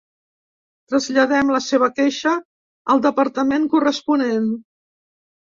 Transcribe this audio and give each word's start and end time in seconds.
Traslladem 0.93 1.51
la 1.55 1.59
seva 1.65 1.89
queixa 1.99 2.33
al 2.95 3.05
departament 3.05 3.69
corresponent. 3.75 4.51